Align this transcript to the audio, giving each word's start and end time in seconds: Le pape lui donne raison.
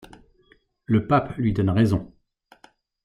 Le 0.85 1.05
pape 1.05 1.35
lui 1.37 1.53
donne 1.53 1.69
raison. 1.69 2.11